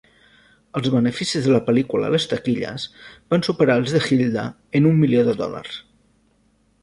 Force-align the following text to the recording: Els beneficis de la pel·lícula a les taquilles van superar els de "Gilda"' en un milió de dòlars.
Els 0.79 0.87
beneficis 0.93 1.49
de 1.49 1.51
la 1.55 1.59
pel·lícula 1.67 2.07
a 2.07 2.13
les 2.15 2.25
taquilles 2.31 2.85
van 3.33 3.45
superar 3.49 3.77
els 3.81 3.95
de 3.97 4.01
"Gilda"' 4.07 4.49
en 4.81 4.87
un 4.93 4.97
milió 5.03 5.27
de 5.29 5.37
dòlars. 5.45 5.77